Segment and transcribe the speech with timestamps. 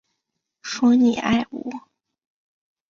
[0.63, 1.71] 说你爱我